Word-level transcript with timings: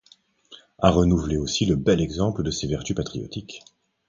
A 0.79 0.89
renouvelé 0.89 1.37
aussi 1.37 1.67
le 1.67 1.75
bel 1.75 2.01
exemple 2.01 2.41
de 2.41 2.49
ses 2.49 2.65
vertus 2.65 2.95
patriotiques. 2.95 3.61